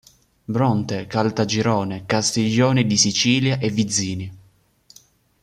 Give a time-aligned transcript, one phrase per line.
[0.45, 4.37] Bronte, Caltagirone, Castiglione di Sicilia e Vizzini.